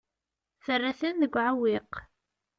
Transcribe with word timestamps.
Terra-ten 0.65 1.15
deg 1.21 1.33
uɛewwiq. 1.39 1.91